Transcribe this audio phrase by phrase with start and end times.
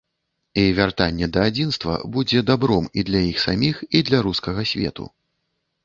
[0.61, 5.03] І вяртанне да адзінства будзе дабром і для іх саміх, і для рускага свету.